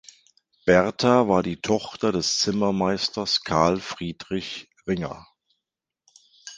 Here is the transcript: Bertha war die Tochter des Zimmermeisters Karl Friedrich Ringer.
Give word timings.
Bertha 0.65 1.27
war 1.27 1.43
die 1.43 1.61
Tochter 1.61 2.11
des 2.11 2.39
Zimmermeisters 2.39 3.43
Karl 3.43 3.79
Friedrich 3.79 4.67
Ringer. 4.87 5.27